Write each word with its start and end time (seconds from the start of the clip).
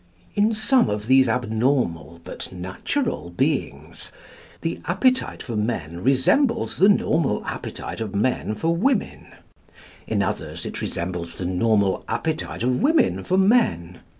In 0.33 0.55
some 0.55 0.89
of 0.89 1.05
these 1.05 1.29
abnormal, 1.29 2.21
but 2.23 2.51
natural, 2.51 3.29
beings, 3.29 4.09
the 4.61 4.81
appetite 4.85 5.43
for 5.43 5.55
men 5.55 6.03
resembles 6.03 6.77
the 6.77 6.89
normal 6.89 7.45
appetite 7.45 8.01
of 8.01 8.15
men 8.15 8.55
for 8.55 8.75
women; 8.75 9.27
in 10.07 10.23
others 10.23 10.65
it 10.65 10.81
resembles 10.81 11.35
the 11.35 11.45
normal 11.45 12.03
appetite 12.07 12.63
of 12.63 12.81
women 12.81 13.21
for 13.21 13.37
men. 13.37 13.99